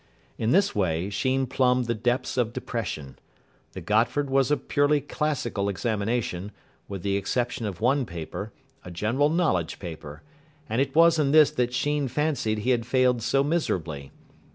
[0.39, 3.19] In this way Sheen plumbed the depths of depression.
[3.73, 6.51] The Gotford was a purely Classical examination,
[6.87, 8.51] with the exception of one paper,
[8.83, 10.23] a General Knowledge paper;
[10.67, 14.11] and it was in this that Sheen fancied he had failed so miserably.